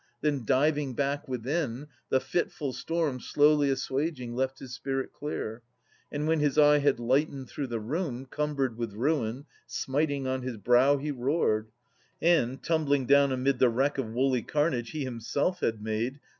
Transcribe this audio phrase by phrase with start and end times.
[0.21, 5.61] Then diving back within— the fitful storm Slowly assuaging left his spirit clear.
[6.11, 10.57] And when his eye had lightened through the room Cumbered with ruin, smiting on his
[10.57, 11.69] brow He roared;
[12.19, 16.19] and, tumbling down amid the wreck Of woolly carnage he himself had made.